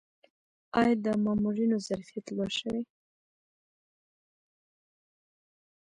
[0.79, 2.81] آیا د مامورینو ظرفیت لوړ شوی؟